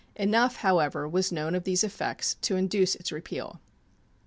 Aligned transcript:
Enough, 0.15 0.55
however, 0.55 1.07
was 1.07 1.31
known 1.31 1.53
of 1.53 1.63
these 1.63 1.83
effects 1.83 2.33
to 2.41 2.55
induce 2.55 2.95
its 2.95 3.11
repeal. 3.11 3.61